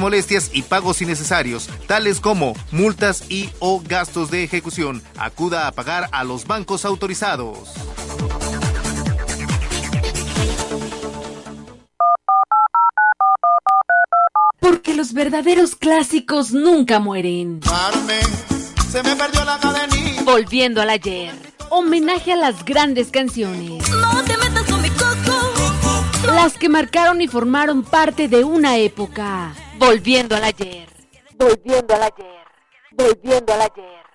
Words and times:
molestias 0.00 0.50
y 0.52 0.62
pagos 0.62 1.00
innecesarios, 1.00 1.68
tales 1.86 2.20
como 2.20 2.54
multas 2.70 3.24
y 3.30 3.50
o 3.58 3.80
gastos 3.80 4.30
de 4.30 4.44
ejecución. 4.44 5.02
Acuda 5.16 5.66
a 5.66 5.72
pagar 5.72 6.08
a 6.12 6.24
los 6.24 6.46
bancos 6.46 6.84
autorizados. 6.84 7.74
Porque 14.60 14.94
los 14.94 15.12
verdaderos 15.12 15.76
clásicos 15.76 16.52
nunca 16.52 16.98
mueren. 16.98 17.60
se 18.90 19.02
me 19.02 19.16
perdió 19.16 19.44
la 19.44 19.58
cadenita. 19.58 20.24
Volviendo 20.24 20.82
al 20.82 20.90
ayer. 20.90 21.34
Homenaje 21.70 22.32
a 22.32 22.36
las 22.36 22.64
grandes 22.64 23.08
canciones. 23.10 23.88
No 23.88 24.22
te 24.24 24.36
metas 24.36 24.64
con 24.64 24.82
mi 24.82 24.90
coco. 24.90 26.34
Las 26.34 26.54
que 26.54 26.68
marcaron 26.68 27.20
y 27.22 27.28
formaron 27.28 27.82
parte 27.82 28.28
de 28.28 28.44
una 28.44 28.76
época. 28.76 29.54
Volviendo 29.78 30.34
al 30.34 30.44
ayer. 30.44 30.88
Volviendo 31.34 31.94
al 31.94 32.02
ayer. 32.04 32.44
Volviendo 32.92 33.52
al 33.52 33.60
ayer. 33.60 34.06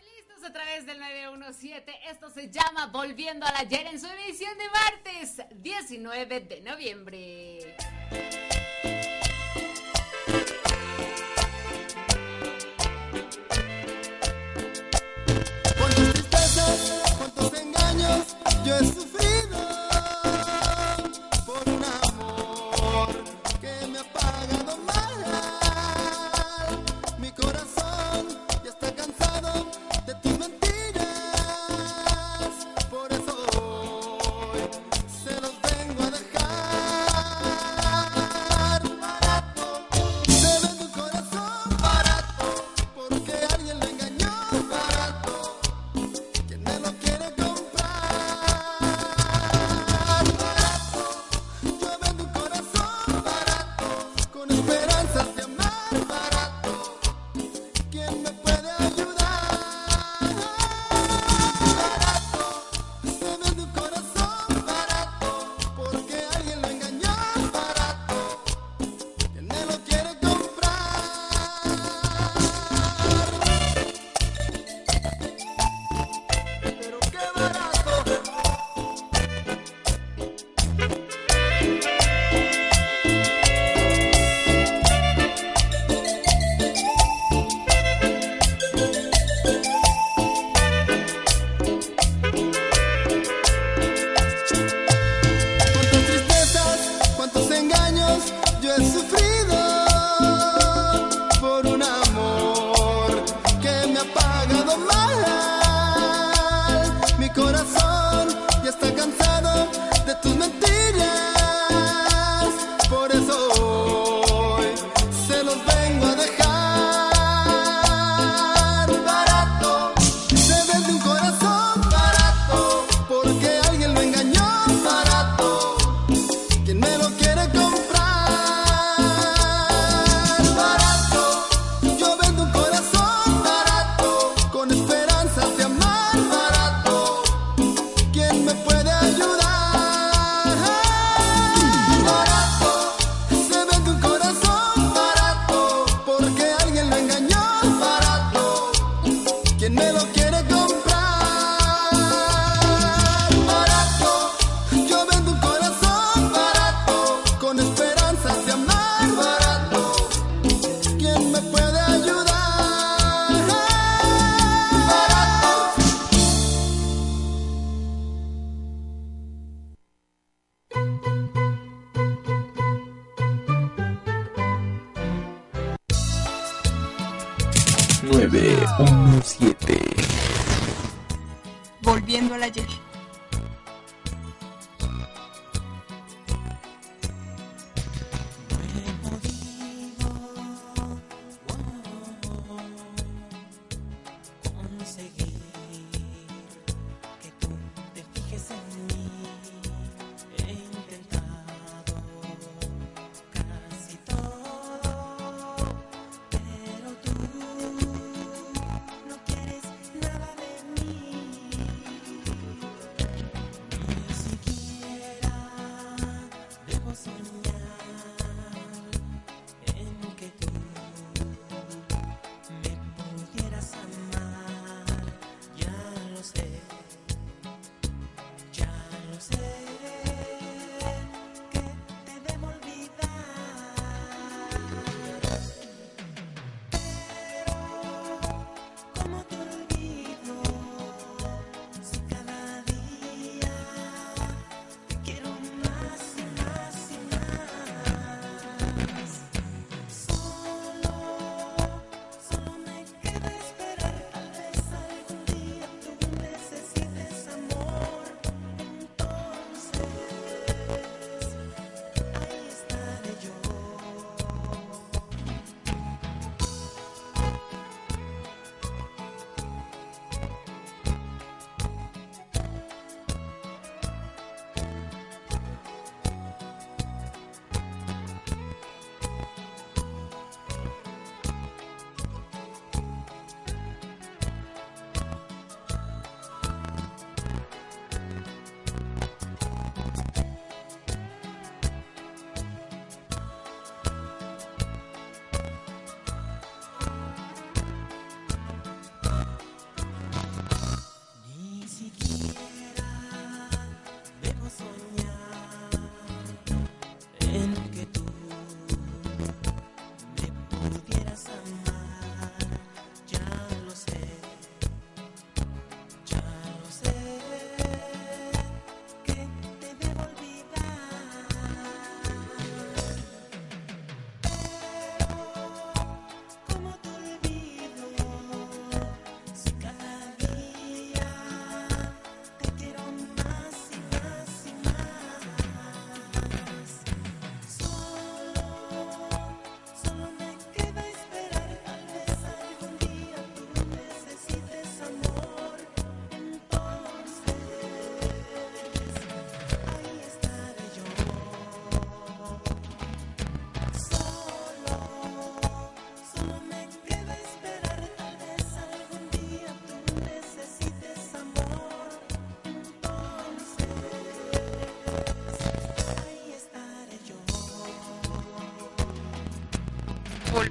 Listos 0.00 0.44
a 0.44 0.52
través 0.52 0.86
del 0.86 0.98
917. 0.98 1.92
Esto 2.10 2.30
se 2.30 2.50
llama 2.50 2.86
Volviendo 2.86 3.46
al 3.46 3.54
ayer 3.56 3.86
en 3.86 4.00
su 4.00 4.08
edición 4.08 4.58
de 4.58 4.64
martes 4.70 5.42
19 5.62 6.40
de 6.40 6.60
noviembre. 6.62 7.76
Yo 18.64 18.76
he 18.78 19.00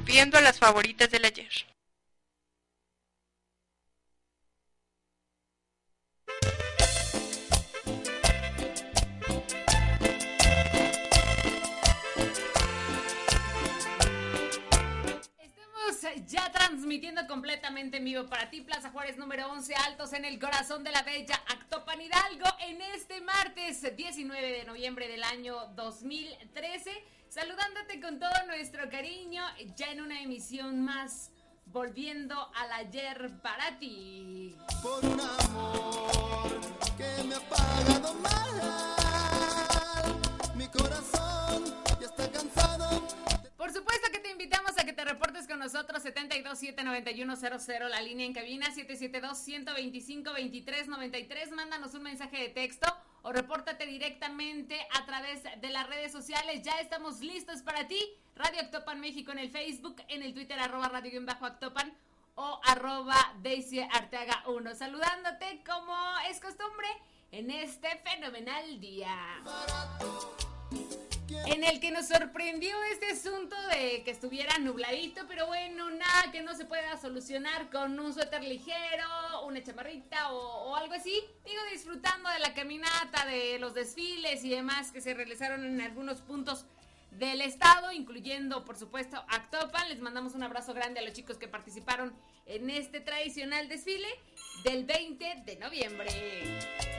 volviendo 0.09 0.39
a 0.39 0.41
las 0.41 0.57
favoritas 0.57 1.11
del 1.11 1.23
ayer. 1.23 1.51
ya 16.27 16.51
transmitiendo 16.51 17.27
completamente 17.27 17.97
en 17.97 18.05
vivo 18.05 18.27
para 18.27 18.49
ti, 18.49 18.61
Plaza 18.61 18.89
Juárez 18.91 19.17
número 19.17 19.51
11, 19.51 19.73
altos 19.75 20.13
en 20.13 20.25
el 20.25 20.39
corazón 20.39 20.83
de 20.83 20.91
la 20.91 21.03
bella 21.03 21.41
Hidalgo, 22.09 22.45
en 22.61 22.81
este 22.95 23.21
martes 23.21 23.95
19 23.95 24.51
de 24.51 24.63
noviembre 24.65 25.07
del 25.07 25.23
año 25.23 25.67
2013, 25.75 26.89
saludándote 27.27 28.01
con 28.01 28.17
todo 28.17 28.31
nuestro 28.47 28.89
cariño, 28.89 29.43
ya 29.75 29.91
en 29.91 30.01
una 30.01 30.19
emisión 30.19 30.83
más, 30.83 31.29
volviendo 31.67 32.35
al 32.55 32.71
ayer 32.71 33.29
para 33.43 33.77
ti. 33.77 34.55
Por 34.81 35.05
un 35.05 35.19
amor 35.19 36.49
que 36.97 37.23
me 37.25 37.35
ha 37.35 37.98
472-791-00, 45.89 47.89
la 47.89 48.01
línea 48.01 48.25
en 48.25 48.33
cabina 48.33 48.73
772-125-2393. 48.73 51.51
Mándanos 51.51 51.93
un 51.95 52.03
mensaje 52.03 52.37
de 52.37 52.47
texto 52.49 52.87
o 53.23 53.31
repórtate 53.31 53.85
directamente 53.85 54.79
a 54.93 55.05
través 55.05 55.43
de 55.43 55.69
las 55.69 55.87
redes 55.87 56.11
sociales. 56.11 56.63
Ya 56.63 56.79
estamos 56.79 57.21
listos 57.21 57.61
para 57.61 57.87
ti. 57.87 57.99
Radio 58.35 58.59
Actopan 58.61 58.99
México 59.01 59.31
en 59.31 59.39
el 59.39 59.49
Facebook, 59.49 60.01
en 60.07 60.21
el 60.23 60.33
Twitter 60.33 60.59
arroba 60.59 60.89
radio-actopan 60.89 61.93
o 62.35 62.61
arroba 62.63 63.15
Daisy 63.41 63.79
Arteaga 63.81 64.43
1. 64.47 64.75
Saludándote 64.75 65.63
como 65.65 65.95
es 66.29 66.39
costumbre 66.39 66.87
en 67.31 67.51
este 67.51 67.97
fenomenal 67.97 68.79
día 68.79 69.43
en 71.45 71.63
el 71.63 71.79
que 71.79 71.91
nos 71.91 72.07
sorprendió 72.07 72.75
este 72.91 73.11
asunto 73.11 73.55
de 73.69 74.03
que 74.03 74.11
estuviera 74.11 74.57
nubladito, 74.59 75.21
pero 75.27 75.47
bueno, 75.47 75.89
nada 75.89 76.31
que 76.31 76.41
no 76.41 76.55
se 76.55 76.65
pueda 76.65 76.97
solucionar 76.97 77.69
con 77.69 77.99
un 77.99 78.13
suéter 78.13 78.43
ligero, 78.43 79.45
una 79.45 79.63
chamarrita 79.63 80.31
o, 80.31 80.75
algo 80.75 80.93
así. 80.93 81.23
Digo, 81.45 81.61
disfrutando 81.71 82.29
de 82.29 82.39
la 82.39 82.53
caminata, 82.53 83.25
de 83.25 83.59
los 83.59 83.73
desfiles 83.73 84.43
y 84.43 84.49
demás 84.49 84.91
que 84.91 85.01
se 85.01 85.13
realizaron 85.13 85.65
en 85.65 85.81
algunos 85.81 86.21
puntos 86.21 86.65
del 87.11 87.41
estado, 87.41 87.91
incluyendo, 87.91 88.63
por 88.65 88.77
supuesto, 88.77 89.23
Actopan. 89.29 89.89
Les 89.89 89.99
mandamos 89.99 90.35
un 90.35 90.43
abrazo 90.43 90.73
grande 90.73 90.99
a 90.99 91.03
los 91.03 91.13
chicos 91.13 91.37
que 91.37 91.47
participaron 91.47 92.13
en 92.45 92.69
este 92.69 92.99
tradicional 92.99 93.67
desfile 93.67 94.07
del 94.63 94.85
20 94.85 95.43
de 95.45 95.55
noviembre. 95.57 96.98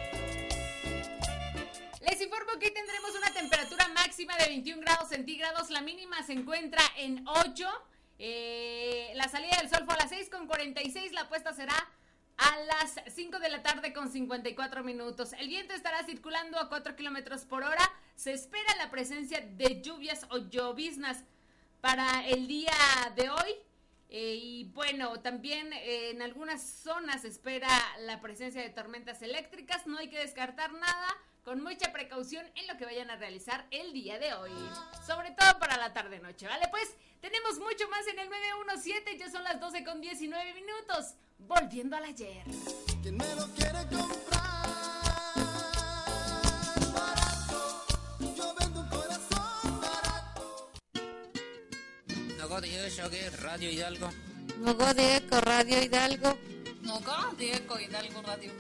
Les 2.00 2.18
informo 2.22 2.58
que 2.58 2.70
tendremos 2.70 3.14
una 3.14 3.30
temperatura 3.30 3.86
máxima 3.88 4.34
de 4.38 4.46
21 4.46 4.80
grados 4.80 5.10
centígrados, 5.10 5.68
la 5.68 5.82
mínima 5.82 6.22
se 6.22 6.32
encuentra 6.32 6.82
en 6.96 7.22
8. 7.28 7.68
Eh, 8.18 9.12
la 9.16 9.28
salida 9.28 9.58
del 9.58 9.68
sol 9.68 9.84
fue 9.84 9.94
a 9.94 9.98
las 9.98 10.08
6 10.08 10.30
con 10.30 10.46
46, 10.46 11.12
la 11.12 11.28
puesta 11.28 11.52
será 11.52 11.74
a 12.38 12.56
las 12.60 12.94
5 13.14 13.38
de 13.38 13.50
la 13.50 13.62
tarde 13.62 13.92
con 13.92 14.10
54 14.10 14.82
minutos. 14.82 15.34
El 15.34 15.48
viento 15.48 15.74
estará 15.74 16.02
circulando 16.04 16.58
a 16.58 16.70
4 16.70 16.96
kilómetros 16.96 17.44
por 17.44 17.64
hora. 17.64 17.92
Se 18.16 18.32
espera 18.32 18.76
la 18.76 18.90
presencia 18.90 19.40
de 19.42 19.82
lluvias 19.82 20.26
o 20.30 20.38
lloviznas 20.38 21.24
para 21.82 22.26
el 22.26 22.46
día 22.46 22.72
de 23.14 23.28
hoy. 23.28 23.56
Eh, 24.08 24.38
y 24.40 24.64
bueno, 24.72 25.20
también 25.20 25.70
eh, 25.74 26.10
en 26.10 26.22
algunas 26.22 26.62
zonas 26.62 27.22
se 27.22 27.28
espera 27.28 27.68
la 28.00 28.22
presencia 28.22 28.62
de 28.62 28.70
tormentas 28.70 29.20
eléctricas. 29.20 29.86
No 29.86 29.98
hay 29.98 30.08
que 30.08 30.18
descartar 30.18 30.72
nada 30.72 31.16
con 31.50 31.64
mucha 31.64 31.92
precaución 31.92 32.46
en 32.54 32.68
lo 32.68 32.76
que 32.76 32.84
vayan 32.84 33.10
a 33.10 33.16
realizar 33.16 33.66
el 33.72 33.92
día 33.92 34.20
de 34.20 34.32
hoy. 34.34 34.52
Sobre 35.04 35.32
todo 35.32 35.58
para 35.58 35.76
la 35.78 35.92
tarde-noche, 35.92 36.46
¿vale? 36.46 36.68
Pues 36.70 36.94
tenemos 37.20 37.58
mucho 37.58 37.88
más 37.90 38.06
en 38.06 38.20
el 38.20 38.30
917, 38.30 39.18
ya 39.18 39.28
son 39.28 39.42
las 39.42 39.58
12 39.58 39.82
con 39.82 40.00
19 40.00 40.54
minutos. 40.54 41.16
Volviendo 41.38 41.96
al 41.96 42.04
ayer. 42.04 42.44
¿Quién 43.02 43.16
me 43.16 43.34
lo 43.34 43.48
quiere 43.48 43.80
comprar? 43.90 44.68
Barato, 46.94 48.32
yo 48.36 48.54
vendo 48.54 48.80
un 48.82 48.88
corazón 48.88 49.80
barato. 49.80 50.70
Nogo 52.38 52.60
de 52.60 52.86
eso 52.86 53.10
que 53.10 53.28
Radio 53.28 53.70
Hidalgo. 53.72 54.08
Nogo 54.58 54.94
de 54.94 55.16
Eco 55.16 55.40
Radio 55.40 55.82
Hidalgo. 55.82 56.38
Nogo 56.82 57.34
de 57.36 57.54
Eco 57.54 57.80
Hidalgo 57.80 58.22
Radio 58.22 58.52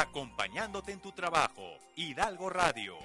acompañándote 0.00 0.92
en 0.92 1.00
tu 1.00 1.12
trabajo. 1.12 1.62
Hidalgo 1.96 2.50
Radio. 2.50 2.96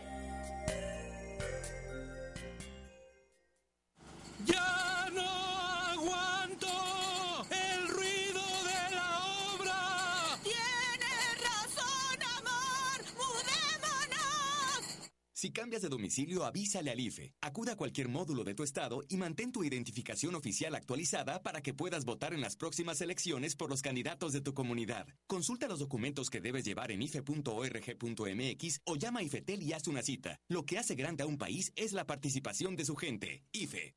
Si 15.46 15.52
cambias 15.52 15.84
de 15.84 15.90
domicilio, 15.90 16.44
avísale 16.44 16.90
al 16.90 17.00
IFE. 17.00 17.36
Acuda 17.42 17.74
a 17.74 17.76
cualquier 17.76 18.10
módulo 18.10 18.44
de 18.44 18.56
tu 18.56 18.64
estado 18.64 19.04
y 19.08 19.16
mantén 19.16 19.52
tu 19.52 19.64
identificación 19.64 20.34
oficial 20.34 20.74
actualizada 20.74 21.44
para 21.44 21.62
que 21.62 21.72
puedas 21.72 22.04
votar 22.04 22.34
en 22.34 22.42
las 22.42 22.56
próximas 22.56 23.00
elecciones 23.00 23.56
por 23.56 23.70
los 23.70 23.84
candidatos 23.84 24.34
de 24.34 24.42
tu 24.42 24.56
comunidad. 24.56 25.06
Consulta 25.28 25.68
los 25.68 25.78
documentos 25.78 26.32
que 26.32 26.42
debes 26.42 26.66
llevar 26.66 26.92
en 26.92 27.04
ife.org.mx 27.04 28.82
o 28.86 28.96
llama 28.96 29.20
a 29.20 29.22
IFETEL 29.22 29.62
y 29.62 29.74
haz 29.74 29.88
una 29.88 30.02
cita. 30.02 30.40
Lo 30.50 30.66
que 30.66 30.80
hace 30.80 30.96
grande 30.96 31.22
a 31.22 31.28
un 31.28 31.38
país 31.38 31.72
es 31.76 31.94
la 31.94 32.08
participación 32.08 32.76
de 32.76 32.86
su 32.86 32.96
gente. 32.96 33.44
IFE. 33.52 33.94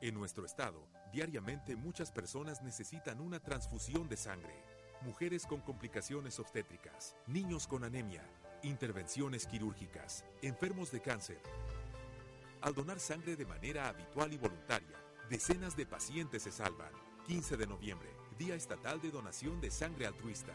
En 0.00 0.14
nuestro 0.14 0.44
estado, 0.44 0.88
diariamente 1.12 1.76
muchas 1.76 2.10
personas 2.10 2.62
necesitan 2.62 3.20
una 3.20 3.38
transfusión 3.38 4.08
de 4.08 4.16
sangre. 4.16 4.64
Mujeres 5.02 5.46
con 5.46 5.60
complicaciones 5.60 6.40
obstétricas, 6.40 7.14
niños 7.28 7.68
con 7.68 7.84
anemia, 7.84 8.28
intervenciones 8.62 9.46
quirúrgicas, 9.46 10.24
enfermos 10.42 10.90
de 10.90 11.00
cáncer. 11.00 11.40
Al 12.60 12.74
donar 12.74 13.00
sangre 13.00 13.36
de 13.36 13.46
manera 13.46 13.88
habitual 13.88 14.32
y 14.32 14.36
voluntaria, 14.36 14.96
decenas 15.28 15.76
de 15.76 15.86
pacientes 15.86 16.42
se 16.42 16.52
salvan. 16.52 16.92
15 17.26 17.56
de 17.56 17.66
noviembre, 17.66 18.08
Día 18.38 18.54
Estatal 18.54 19.00
de 19.00 19.10
Donación 19.10 19.60
de 19.60 19.70
Sangre 19.70 20.06
Altruista. 20.06 20.52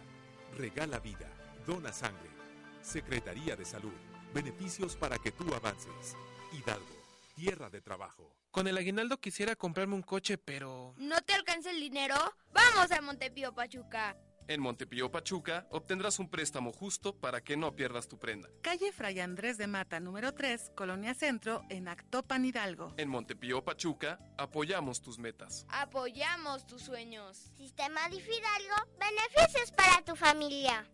Regala 0.57 0.99
vida, 0.99 1.29
dona 1.65 1.93
sangre. 1.93 2.29
Secretaría 2.81 3.55
de 3.55 3.65
Salud, 3.65 3.93
beneficios 4.33 4.95
para 4.95 5.17
que 5.17 5.31
tú 5.31 5.53
avances. 5.53 6.15
Hidalgo, 6.51 6.95
tierra 7.35 7.69
de 7.69 7.81
trabajo. 7.81 8.31
Con 8.51 8.67
el 8.67 8.77
aguinaldo 8.77 9.17
quisiera 9.17 9.55
comprarme 9.55 9.95
un 9.95 10.01
coche, 10.01 10.37
pero... 10.37 10.93
¿No 10.97 11.21
te 11.23 11.33
alcanza 11.33 11.71
el 11.71 11.79
dinero? 11.79 12.15
Vamos 12.53 12.91
a 12.91 13.01
Montepío 13.01 13.53
Pachuca. 13.53 14.15
En 14.47 14.61
Montepío 14.61 15.09
Pachuca 15.09 15.65
obtendrás 15.71 16.19
un 16.19 16.29
préstamo 16.29 16.71
justo 16.71 17.15
para 17.15 17.41
que 17.41 17.57
no 17.57 17.75
pierdas 17.75 18.07
tu 18.07 18.19
prenda. 18.19 18.47
Calle 18.61 18.91
Fray 18.91 19.19
Andrés 19.19 19.57
de 19.57 19.65
Mata, 19.65 19.99
número 19.99 20.33
3, 20.33 20.71
Colonia 20.75 21.15
Centro, 21.15 21.63
en 21.69 21.87
Actopan, 21.87 22.45
Hidalgo. 22.45 22.93
En 22.97 23.09
Montepío 23.09 23.63
Pachuca 23.63 24.19
apoyamos 24.37 25.01
tus 25.01 25.17
metas. 25.17 25.65
Apoyamos 25.69 26.67
tus 26.67 26.83
sueños. 26.83 27.37
Sistema 27.57 28.07
DIF 28.09 28.27
Hidalgo, 28.27 28.91
beneficios 28.99 29.71
para 29.71 30.03
tu 30.03 30.15
familia. 30.15 30.85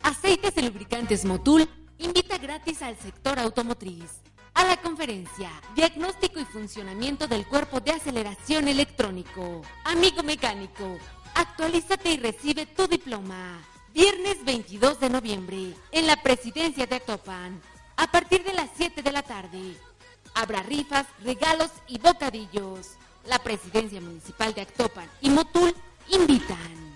Aceites 0.00 0.56
y 0.56 0.62
lubricantes 0.62 1.24
Motul 1.24 1.68
invita 1.98 2.38
gratis 2.38 2.82
al 2.82 2.96
sector 2.96 3.38
automotriz 3.38 4.20
a 4.54 4.64
la 4.64 4.76
conferencia 4.78 5.50
Diagnóstico 5.74 6.40
y 6.40 6.44
funcionamiento 6.44 7.26
del 7.26 7.46
cuerpo 7.46 7.80
de 7.80 7.92
aceleración 7.92 8.68
electrónico. 8.68 9.62
Amigo 9.84 10.22
mecánico, 10.22 10.98
actualízate 11.34 12.12
y 12.12 12.16
recibe 12.16 12.66
tu 12.66 12.86
diploma. 12.86 13.60
Viernes 13.92 14.44
22 14.44 15.00
de 15.00 15.10
noviembre 15.10 15.74
en 15.92 16.06
la 16.06 16.16
presidencia 16.16 16.86
de 16.86 16.96
Actopan, 16.96 17.60
a 17.96 18.06
partir 18.10 18.42
de 18.42 18.54
las 18.54 18.70
7 18.76 19.02
de 19.02 19.12
la 19.12 19.22
tarde. 19.22 19.76
Habrá 20.34 20.62
rifas, 20.62 21.06
regalos 21.22 21.70
y 21.86 21.98
bocadillos. 21.98 22.92
La 23.26 23.38
presidencia 23.38 24.00
municipal 24.00 24.52
de 24.52 24.62
Actopan 24.62 25.08
y 25.20 25.30
Motul 25.30 25.74
invitan. 26.08 26.94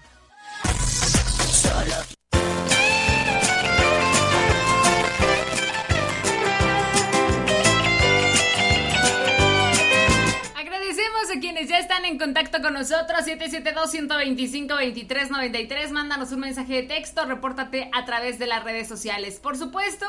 Quienes 11.40 11.68
ya 11.68 11.78
están 11.78 12.04
en 12.04 12.18
contacto 12.18 12.62
con 12.62 12.74
nosotros, 12.74 13.26
772-125-2393. 13.26 15.90
Mándanos 15.90 16.30
un 16.32 16.40
mensaje 16.40 16.74
de 16.74 16.82
texto, 16.84 17.24
repórtate 17.24 17.90
a 17.92 18.04
través 18.04 18.38
de 18.38 18.46
las 18.46 18.62
redes 18.64 18.88
sociales. 18.88 19.40
Por 19.40 19.56
supuesto, 19.56 20.06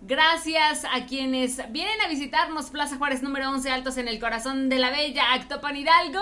Gracias 0.00 0.84
a 0.84 1.06
quienes 1.06 1.56
vienen 1.72 2.00
a 2.00 2.08
visitarnos 2.08 2.70
Plaza 2.70 2.98
Juárez 2.98 3.20
número 3.20 3.50
11 3.50 3.68
Altos 3.70 3.96
en 3.96 4.06
el 4.06 4.20
corazón 4.20 4.68
de 4.68 4.78
la 4.78 4.92
bella 4.92 5.32
Actopan 5.32 5.76
Hidalgo. 5.76 6.20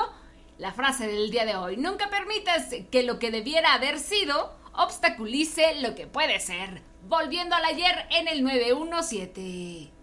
La 0.56 0.72
frase 0.72 1.06
del 1.06 1.30
día 1.30 1.44
de 1.44 1.56
hoy, 1.56 1.76
nunca 1.76 2.08
permitas 2.08 2.75
que 2.90 3.02
lo 3.02 3.18
que 3.18 3.30
debiera 3.30 3.75
haber 3.75 3.98
sido 3.98 4.56
obstaculice 4.72 5.78
lo 5.82 5.94
que 5.94 6.06
puede 6.06 6.40
ser. 6.40 6.80
Volviendo 7.06 7.54
al 7.54 7.66
ayer 7.66 8.06
en 8.10 8.28
el 8.28 8.42
917. 8.42 9.95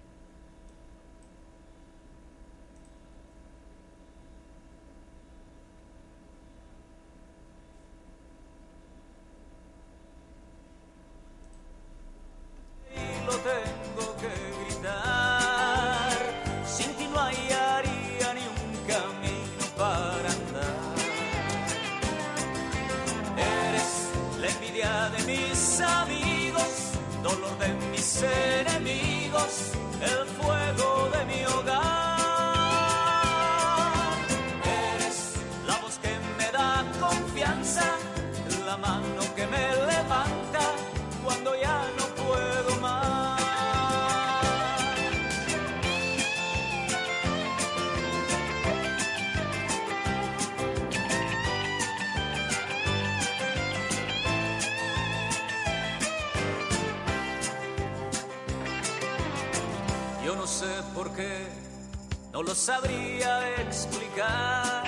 No 62.54 62.60
sabría 62.60 63.62
explicar, 63.62 64.84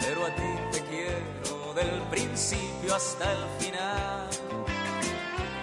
pero 0.00 0.24
a 0.24 0.30
ti 0.34 0.50
te 0.72 0.80
quiero 0.84 1.74
del 1.74 2.00
principio 2.08 2.94
hasta 2.94 3.30
el 3.32 3.44
final. 3.58 4.30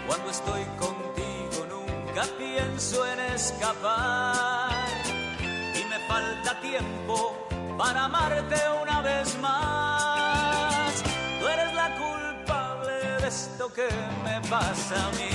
Cuando 0.05 0.29
estoy 0.29 0.63
contigo 0.77 1.65
nunca 1.75 2.25
pienso 2.37 3.03
en 3.07 3.19
escapar 3.33 4.85
y 5.49 5.83
me 5.89 5.97
falta 6.07 6.61
tiempo 6.61 7.35
para 7.79 8.03
amarte 8.03 8.57
una 8.83 9.01
vez 9.01 9.35
más. 9.39 11.01
Tú 11.39 11.47
eres 11.47 11.73
la 11.73 11.95
culpable 11.95 12.93
de 13.21 13.27
esto 13.27 13.73
que 13.73 13.87
me 14.23 14.39
pasa 14.47 15.07
a 15.07 15.11
mí. 15.17 15.34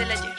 Del 0.00 0.10
ayer. 0.12 0.29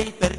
Aposté 0.00 0.29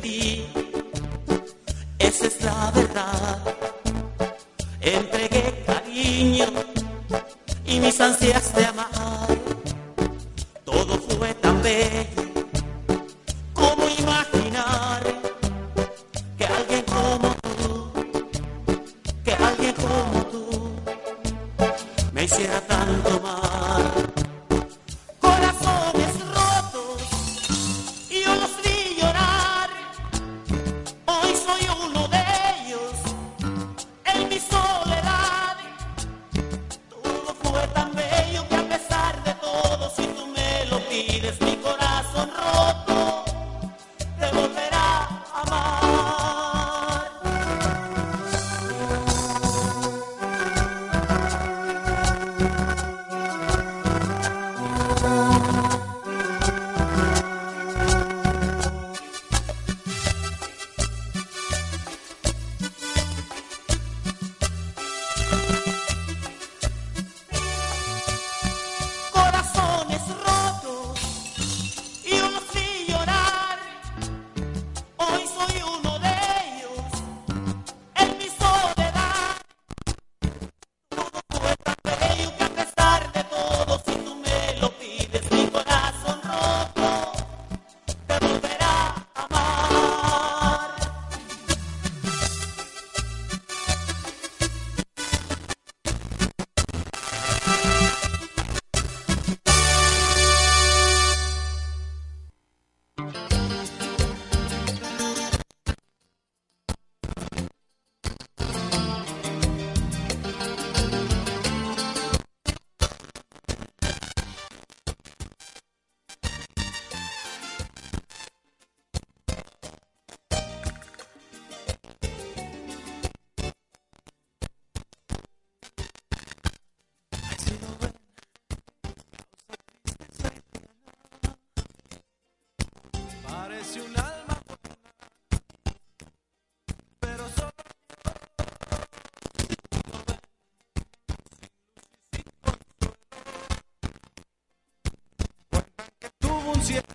pronunciar. 146.42 146.91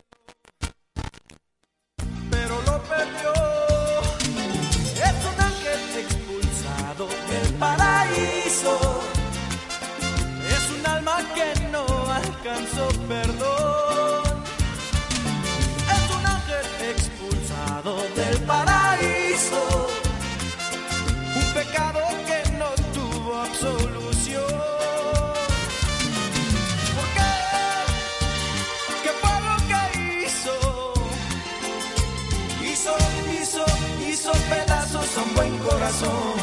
Corazón. 35.98 36.35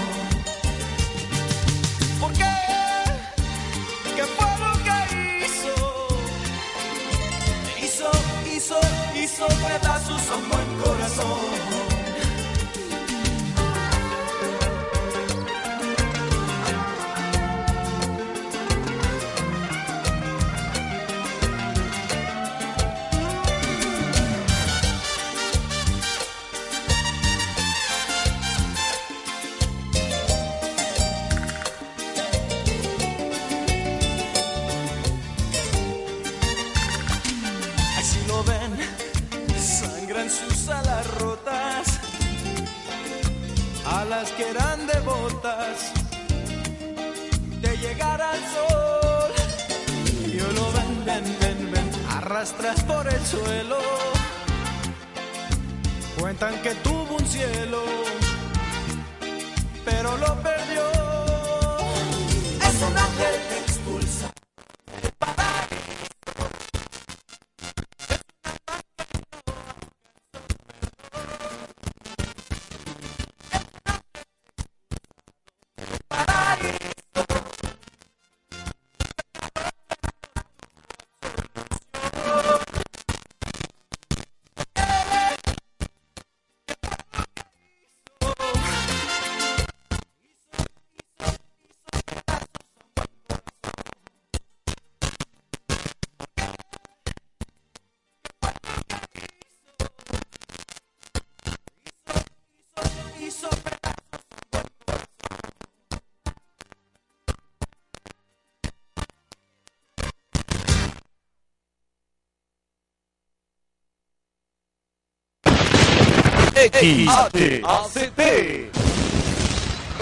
XHACT 116.64 117.36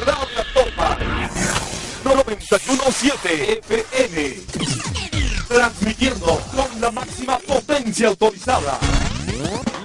Radio 0.06 0.44
Topa. 0.54 0.98
917 2.04 3.62
FM 3.68 4.36
Transmitiendo 5.48 6.40
con 6.56 6.80
la 6.80 6.92
máxima 6.92 7.40
potencia 7.40 8.10
autorizada. 8.10 8.78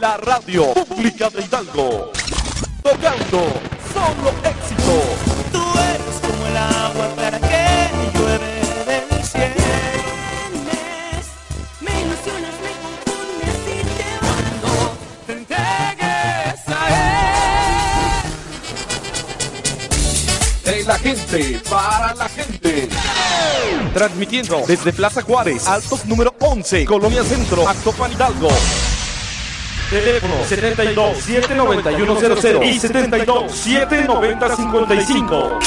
La 0.00 0.18
radio 0.18 0.74
pública 0.74 1.30
de 1.30 1.44
Hidalgo. 1.44 2.12
Tocando 2.82 3.46
solo 3.94 4.34
éxito. 4.44 5.02
Tú 5.52 5.62
eres 5.78 6.20
como 6.20 6.46
el 6.46 6.56
agua 6.58 7.14
clara 7.16 7.40
que 7.40 7.65
la 20.86 20.98
gente, 20.98 21.60
para 21.68 22.14
la 22.14 22.28
gente 22.28 22.88
Transmitiendo 23.92 24.62
desde 24.66 24.92
Plaza 24.92 25.22
Juárez 25.22 25.66
Altos 25.66 26.06
número 26.06 26.34
11 26.38 26.84
Colonia 26.84 27.24
Centro 27.24 27.68
Actopan 27.68 28.12
Hidalgo 28.12 28.48
Teléfono 29.90 30.34
72 30.48 31.16
791 31.18 32.20
00 32.40 32.62
y 32.62 32.78
72 32.78 33.52
790 33.52 34.56
55 34.56 35.58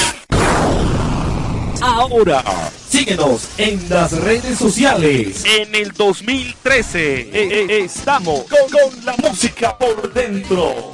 Ahora, 1.82 2.44
síguenos 2.90 3.48
en 3.56 3.88
las 3.88 4.12
redes 4.12 4.58
sociales. 4.58 5.44
En 5.46 5.74
el 5.74 5.92
2013 5.92 7.20
eh, 7.20 7.30
eh, 7.32 7.80
estamos 7.84 8.42
con, 8.42 8.58
con 8.70 9.04
la 9.06 9.16
música 9.16 9.78
por 9.78 10.12
dentro. 10.12 10.92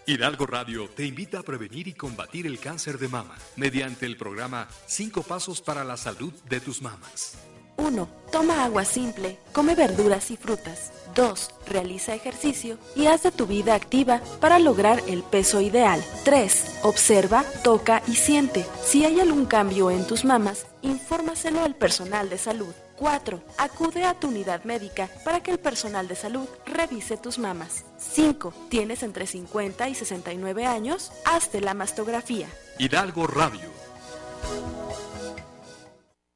Hidalgo 0.08 0.48
Radio 0.48 0.90
te 0.90 1.06
invita 1.06 1.42
a 1.42 1.44
prevenir 1.44 1.88
y 1.88 1.94
combatir 1.94 2.48
el 2.48 2.58
cáncer 2.58 2.98
de 2.98 3.08
mama 3.08 3.36
mediante 3.56 4.08
el 4.08 4.18
programa 4.18 4.68
5 4.88 5.22
Pasos 5.22 5.62
para 5.62 5.84
la 5.84 5.96
Salud 5.96 6.34
de 6.50 6.60
tus 6.60 6.82
Mamas. 6.82 7.38
1. 7.78 8.08
Toma 8.32 8.64
agua 8.64 8.86
simple, 8.86 9.38
come 9.52 9.76
verduras 9.76 10.32
y 10.32 10.38
frutas. 10.38 10.92
2. 11.16 11.50
Realiza 11.68 12.14
ejercicio 12.14 12.78
y 12.96 13.08
haz 13.08 13.24
de 13.24 13.32
tu 13.32 13.48
vida 13.48 13.74
activa 13.74 14.22
para 14.40 14.60
lograr 14.60 15.02
el 15.08 15.24
peso 15.24 15.62
ideal. 15.62 16.04
3. 16.24 16.80
Observa, 16.84 17.46
toca 17.64 18.04
y 18.08 18.16
siente. 18.16 18.66
Si 18.84 19.06
hay 19.06 19.20
algún 19.20 19.46
cambio 19.46 19.90
en 19.92 20.06
tus 20.06 20.26
mamas, 20.26 20.68
infórmaselo 20.82 21.64
al 21.64 21.76
personal 21.76 22.30
de 22.30 22.38
salud. 22.38 22.74
4. 22.98 23.42
Acude 23.58 24.04
a 24.04 24.14
tu 24.14 24.28
unidad 24.28 24.64
médica 24.64 25.10
para 25.24 25.42
que 25.42 25.52
el 25.52 25.60
personal 25.60 26.08
de 26.08 26.16
salud 26.16 26.48
revise 26.66 27.18
tus 27.18 27.40
mamas. 27.40 27.86
5. 27.98 28.54
¿Tienes 28.70 29.04
entre 29.04 29.28
50 29.28 29.90
y 29.90 29.96
69 29.96 30.66
años? 30.66 31.12
Hazte 31.26 31.62
la 31.62 31.74
mastografía. 31.74 32.48
Hidalgo 32.78 33.28
Radio. 33.28 33.70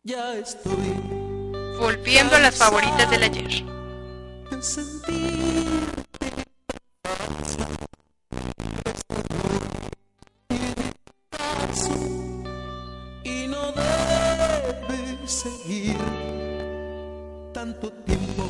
Ya 0.04 0.36
estoy 0.36 1.19
volviendo 1.80 2.36
a 2.36 2.40
las 2.40 2.56
favoritas 2.56 3.10
del 3.10 3.24
ayer. 3.24 3.64
Y 13.24 13.48
no 13.48 13.72
debes 13.72 15.32
seguir 15.32 15.98
tanto 17.54 17.92
tiempo. 18.06 18.49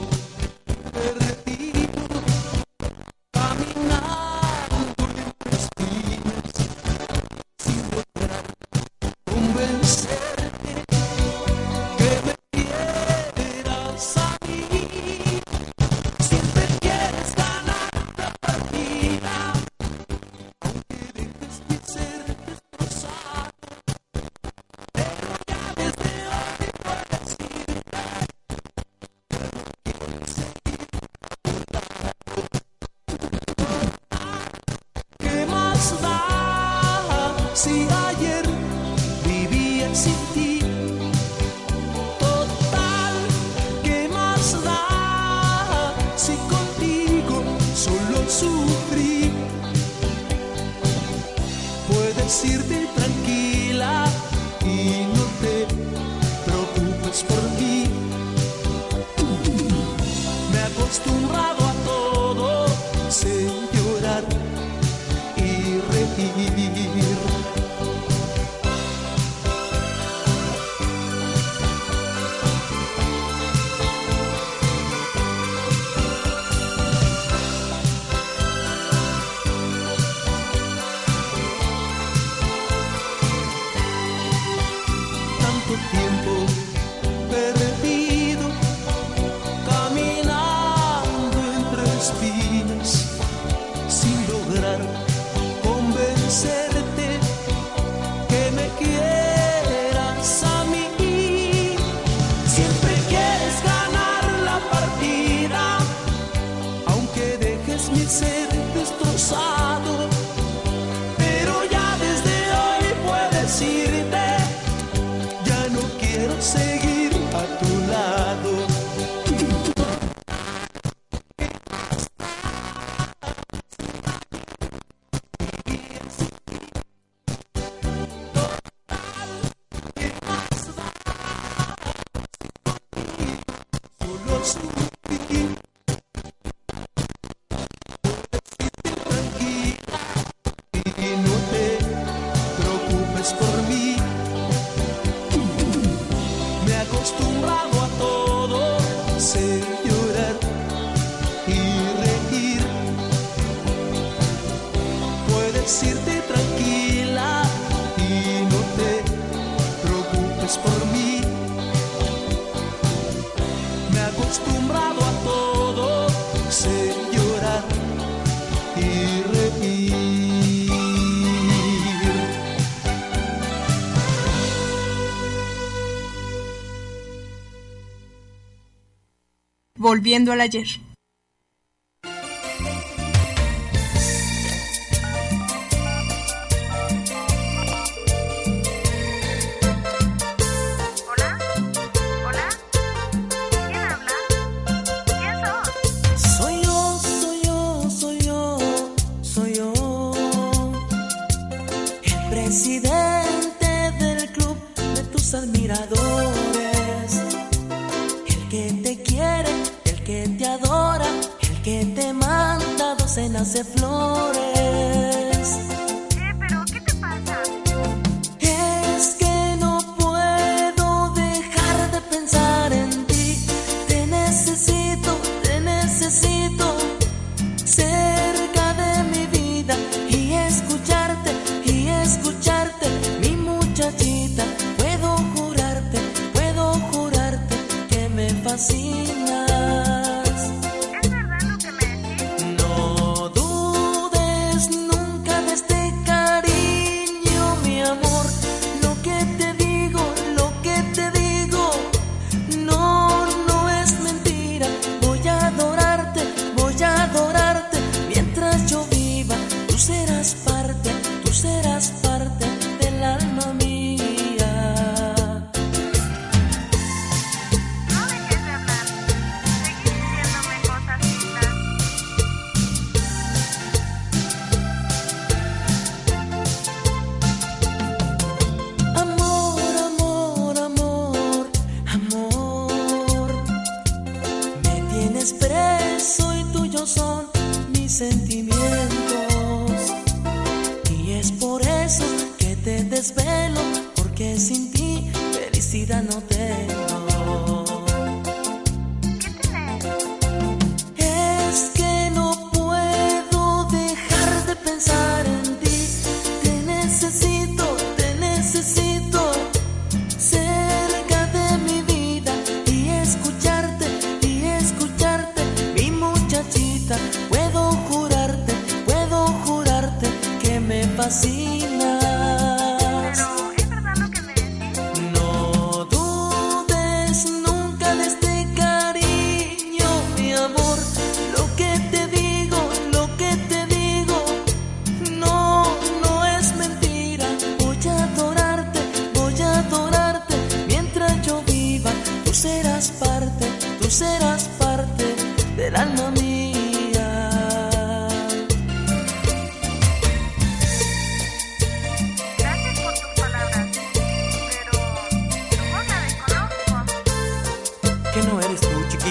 volviendo 179.89 180.31
al 180.31 180.41
ayer. 180.41 180.67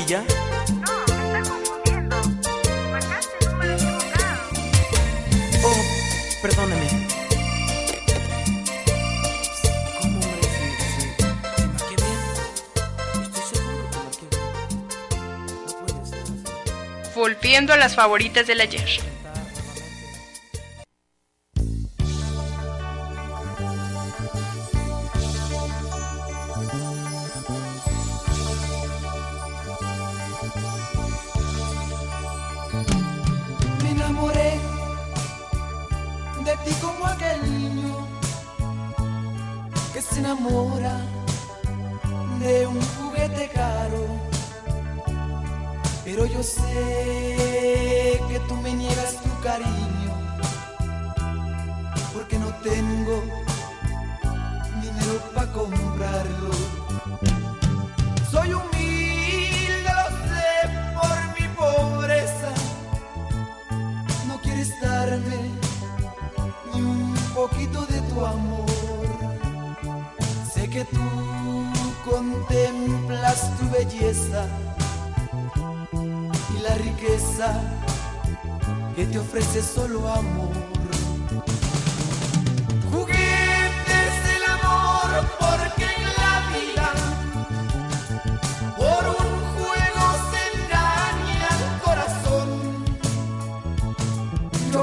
No, 0.09 0.25
me 1.35 1.43
confundiendo. 1.43 2.17
Oh, 5.63 5.83
perdóneme. 6.41 6.87
¿Cómo 10.01 10.19
me 10.19 10.25
bien? 11.97 12.21
Estoy 13.23 13.43
seguro 13.53 13.85
que 13.91 13.99
marqué 13.99 14.27
bien. 14.31 14.47
No 15.67 15.73
puede 15.85 16.07
ser 16.07 16.23
así. 16.23 17.13
Volviendo 17.15 17.75
a 17.75 17.77
las 17.77 17.95
favoritas 17.95 18.47
del 18.47 18.63
ayer. 18.63 18.89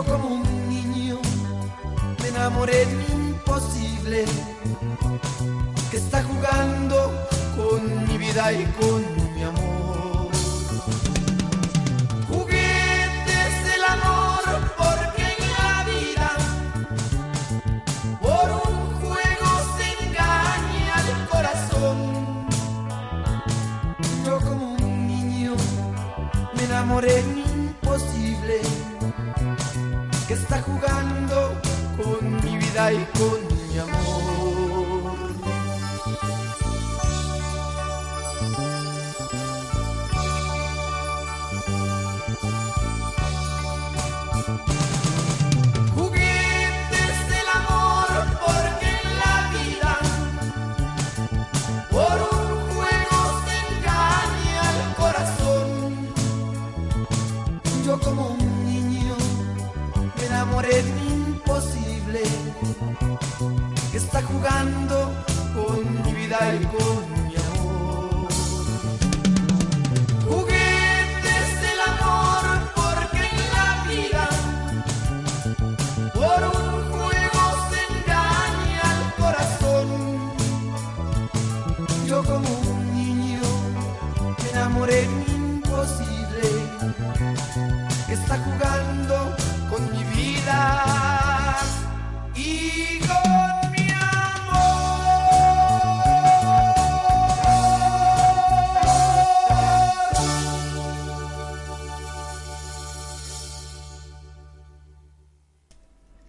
como 0.08 0.28
un 0.28 0.70
niño, 0.70 1.20
me 2.22 2.28
enamoré 2.30 2.86
de 2.86 2.96
un 2.96 3.30
imposible 3.30 4.26
que 5.92 5.98
está 5.98 6.24
jugando 6.24 7.12
con 7.56 8.08
mi 8.08 8.18
vida 8.18 8.52
y 8.52 8.66
con 8.80 8.95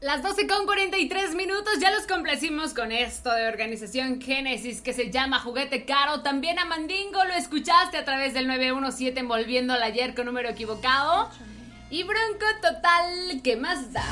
Las 0.06 0.22
12 0.22 0.46
con 0.46 0.66
43 0.66 1.34
minutos 1.34 1.80
ya 1.80 1.90
los 1.90 2.06
complacimos 2.06 2.72
con 2.72 2.92
esto 2.92 3.32
de 3.34 3.48
organización 3.48 4.20
Génesis 4.20 4.80
que 4.80 4.92
se 4.92 5.10
llama 5.10 5.40
Juguete 5.40 5.84
Caro. 5.84 6.22
También 6.22 6.60
a 6.60 6.64
Mandingo 6.64 7.24
lo 7.24 7.34
escuchaste 7.34 7.96
a 7.96 8.04
través 8.04 8.32
del 8.32 8.46
917 8.46 9.18
envolviéndola 9.18 9.84
ayer 9.84 10.14
con 10.14 10.26
número 10.26 10.48
equivocado. 10.48 11.28
Y 11.90 12.04
Bronco 12.04 12.46
Total, 12.62 13.42
¿qué 13.42 13.56
más 13.56 13.92
da? 13.92 14.04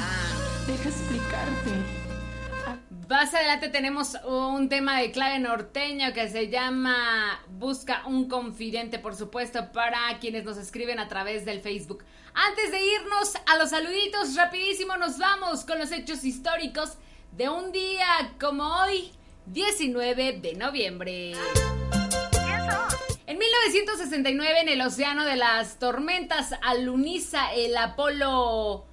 Más 3.14 3.32
adelante 3.32 3.68
tenemos 3.68 4.16
un 4.26 4.68
tema 4.68 4.98
de 4.98 5.12
clave 5.12 5.38
norteño 5.38 6.12
que 6.12 6.28
se 6.28 6.48
llama 6.48 7.40
Busca 7.46 8.02
un 8.06 8.28
confidente, 8.28 8.98
por 8.98 9.14
supuesto, 9.14 9.70
para 9.70 10.18
quienes 10.18 10.42
nos 10.42 10.56
escriben 10.56 10.98
a 10.98 11.06
través 11.06 11.44
del 11.44 11.60
Facebook. 11.60 12.02
Antes 12.34 12.72
de 12.72 12.84
irnos 12.84 13.36
a 13.46 13.56
los 13.56 13.70
saluditos, 13.70 14.34
rapidísimo 14.34 14.96
nos 14.96 15.18
vamos 15.18 15.64
con 15.64 15.78
los 15.78 15.92
hechos 15.92 16.24
históricos 16.24 16.94
de 17.30 17.48
un 17.48 17.70
día 17.70 18.34
como 18.40 18.64
hoy, 18.64 19.12
19 19.46 20.40
de 20.40 20.54
noviembre. 20.54 21.34
En 23.28 23.38
1969, 23.38 24.60
en 24.60 24.68
el 24.70 24.80
Océano 24.80 25.24
de 25.24 25.36
las 25.36 25.78
Tormentas, 25.78 26.56
aluniza 26.62 27.54
el 27.54 27.76
Apolo 27.76 28.86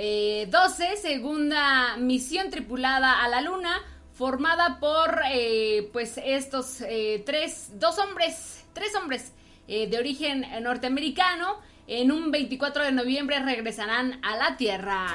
12, 0.00 0.92
eh, 0.92 0.96
segunda 0.96 1.96
misión 1.98 2.48
tripulada 2.48 3.22
a 3.22 3.28
la 3.28 3.42
Luna, 3.42 3.82
formada 4.14 4.80
por 4.80 5.20
eh, 5.30 5.90
pues 5.92 6.18
estos 6.24 6.80
eh, 6.80 7.22
tres, 7.26 7.72
dos 7.78 7.98
hombres, 7.98 8.64
tres 8.72 8.94
hombres 8.96 9.32
de 9.68 9.96
origen 9.96 10.44
norteamericano. 10.62 11.60
En 11.86 12.10
un 12.10 12.32
24 12.32 12.82
de 12.82 12.90
noviembre 12.90 13.38
regresarán 13.38 14.18
a 14.24 14.36
la 14.36 14.56
Tierra. 14.56 15.06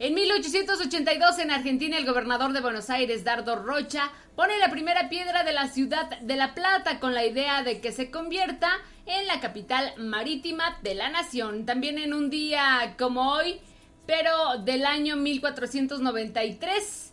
En 0.00 0.14
1882 0.14 1.38
en 1.38 1.52
Argentina 1.52 1.96
el 1.96 2.06
gobernador 2.06 2.52
de 2.52 2.60
Buenos 2.60 2.90
Aires, 2.90 3.22
Dardo 3.22 3.54
Rocha, 3.54 4.10
pone 4.34 4.58
la 4.58 4.68
primera 4.68 5.08
piedra 5.08 5.44
de 5.44 5.52
la 5.52 5.68
ciudad 5.68 6.18
de 6.20 6.36
La 6.36 6.54
Plata 6.54 6.98
con 6.98 7.14
la 7.14 7.24
idea 7.24 7.62
de 7.62 7.80
que 7.80 7.92
se 7.92 8.10
convierta 8.10 8.68
la 9.06 9.40
capital 9.40 9.94
marítima 9.98 10.78
de 10.82 10.94
la 10.94 11.08
nación. 11.08 11.66
También 11.66 11.98
en 11.98 12.14
un 12.14 12.30
día 12.30 12.94
como 12.98 13.32
hoy, 13.32 13.60
pero 14.06 14.58
del 14.64 14.86
año 14.86 15.16
1493, 15.16 17.12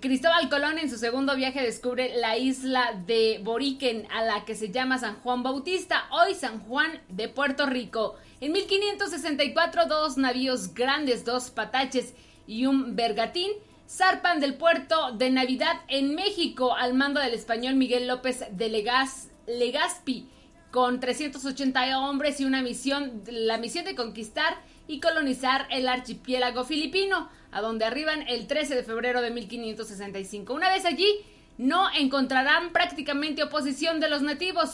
Cristóbal 0.00 0.48
Colón 0.48 0.78
en 0.78 0.88
su 0.88 0.96
segundo 0.96 1.36
viaje 1.36 1.60
descubre 1.60 2.16
la 2.16 2.38
isla 2.38 3.02
de 3.06 3.40
Boriquen 3.42 4.06
a 4.10 4.24
la 4.24 4.44
que 4.44 4.54
se 4.54 4.70
llama 4.70 4.98
San 4.98 5.16
Juan 5.16 5.42
Bautista, 5.42 6.04
hoy 6.10 6.34
San 6.34 6.60
Juan 6.60 7.00
de 7.08 7.28
Puerto 7.28 7.66
Rico. 7.66 8.16
En 8.40 8.52
1564, 8.52 9.86
dos 9.86 10.16
navíos 10.16 10.74
grandes, 10.74 11.24
dos 11.24 11.50
pataches 11.50 12.14
y 12.46 12.66
un 12.66 12.96
bergatín, 12.96 13.50
zarpan 13.88 14.40
del 14.40 14.54
puerto 14.54 15.12
de 15.12 15.30
Navidad 15.30 15.82
en 15.88 16.14
México 16.14 16.74
al 16.74 16.94
mando 16.94 17.20
del 17.20 17.34
español 17.34 17.74
Miguel 17.74 18.08
López 18.08 18.44
de 18.50 18.68
Legazpi, 19.46 20.28
con 20.72 20.98
380 20.98 22.00
hombres 22.00 22.40
y 22.40 22.46
una 22.46 22.62
misión, 22.62 23.22
la 23.26 23.58
misión 23.58 23.84
de 23.84 23.94
conquistar 23.94 24.56
y 24.88 25.00
colonizar 25.00 25.68
el 25.70 25.86
archipiélago 25.86 26.64
filipino, 26.64 27.28
a 27.52 27.60
donde 27.60 27.84
arriban 27.84 28.24
el 28.26 28.46
13 28.46 28.74
de 28.74 28.82
febrero 28.82 29.20
de 29.20 29.30
1565. 29.30 30.54
Una 30.54 30.70
vez 30.70 30.86
allí, 30.86 31.06
no 31.58 31.88
encontrarán 31.94 32.72
prácticamente 32.72 33.42
oposición 33.42 34.00
de 34.00 34.08
los 34.08 34.22
nativos, 34.22 34.70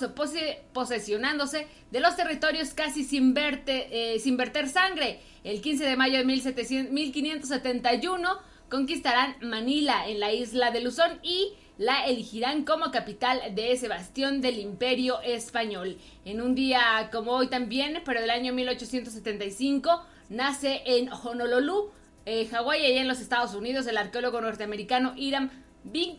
posesionándose 0.73 1.67
de 1.91 2.01
los 2.01 2.15
territorios 2.15 2.75
casi 2.75 3.03
sin, 3.03 3.35
eh, 3.37 4.21
sin 4.21 4.37
verter 4.37 4.69
sangre. 4.69 5.19
El 5.43 5.61
15 5.61 5.85
de 5.85 5.97
mayo 5.97 6.19
de 6.19 6.25
1571 6.25 8.39
conquistarán 8.71 9.35
Manila 9.41 10.09
en 10.09 10.21
la 10.21 10.33
isla 10.33 10.71
de 10.71 10.81
Luzón 10.81 11.19
y 11.25 11.55
la 11.79 12.05
elegirán 12.07 12.65
como 12.65 12.91
capital 12.91 13.41
de 13.55 13.73
ese 13.73 13.89
bastión 13.89 14.41
del 14.41 14.59
imperio 14.59 15.21
español. 15.23 15.97
En 16.25 16.43
un 16.43 16.55
día 16.55 17.09
como 17.13 17.33
hoy 17.33 17.49
también, 17.49 18.03
pero 18.05 18.21
del 18.21 18.31
año 18.31 18.53
1875, 18.53 20.05
nace 20.29 20.83
en 20.85 21.11
Honolulu, 21.11 21.91
eh, 22.27 22.47
Hawái, 22.47 22.85
allá 22.85 23.01
en 23.01 23.09
los 23.09 23.21
Estados 23.21 23.55
Unidos, 23.55 23.87
el 23.87 23.97
arqueólogo 23.97 24.41
norteamericano 24.41 25.15
Iram 25.17 25.51
Bing 25.85 26.19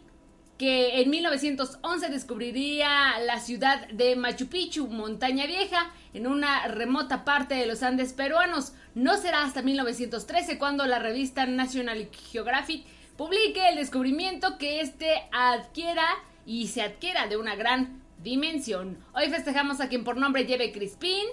que 0.59 0.99
en 0.99 1.09
1911 1.09 2.09
descubriría 2.09 3.17
la 3.25 3.39
ciudad 3.39 3.87
de 3.87 4.17
Machu 4.17 4.47
Picchu, 4.47 4.89
Montaña 4.89 5.45
Vieja, 5.45 5.89
en 6.13 6.27
una 6.27 6.67
remota 6.67 7.23
parte 7.23 7.55
de 7.55 7.65
los 7.65 7.81
Andes 7.81 8.11
peruanos. 8.11 8.73
No 8.93 9.15
será 9.15 9.43
hasta 9.43 9.61
1913 9.61 10.59
cuando 10.59 10.85
la 10.85 10.99
revista 10.99 11.45
National 11.45 12.09
Geographic 12.29 12.85
publique 13.19 13.67
el 13.67 13.75
descubrimiento 13.75 14.57
que 14.57 14.79
éste 14.79 15.27
adquiera 15.33 16.07
y 16.45 16.69
se 16.69 16.81
adquiera 16.81 17.27
de 17.27 17.35
una 17.35 17.53
gran 17.57 18.01
dimensión. 18.23 18.97
Hoy 19.13 19.29
festejamos 19.29 19.81
a 19.81 19.89
quien 19.89 20.05
por 20.05 20.15
nombre 20.15 20.45
lleve 20.45 20.71
Crispín, 20.71 21.27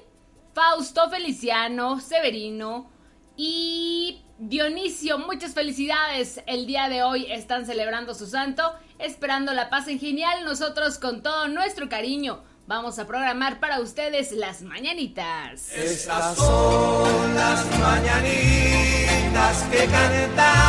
Fausto, 0.53 1.09
Feliciano, 1.09 2.01
Severino 2.01 2.91
y 3.37 4.20
Dionisio. 4.41 5.20
Muchas 5.20 5.55
felicidades. 5.55 6.43
El 6.49 6.66
día 6.66 6.89
de 6.89 7.05
hoy 7.05 7.30
están 7.30 7.66
celebrando 7.66 8.14
su 8.14 8.26
santo 8.26 8.64
esperando 8.99 9.53
la 9.53 9.70
paz 9.70 9.87
en 9.87 10.01
genial, 10.01 10.45
nosotros 10.45 10.99
con 10.99 11.22
todo 11.22 11.47
nuestro 11.47 11.89
cariño 11.89 12.43
vamos 12.66 12.99
a 12.99 13.07
programar 13.07 13.61
para 13.61 13.78
ustedes 13.78 14.32
las 14.32 14.62
mañanitas. 14.62 15.70
Estas 15.72 16.34
son 16.37 17.34
las 17.37 17.64
mañanitas 17.78 19.62
que 19.70 19.87
cantaba 19.87 20.66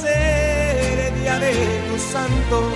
ser 0.00 1.14
día 1.20 1.38
de 1.38 1.52
tu 1.90 1.98
santo, 1.98 2.72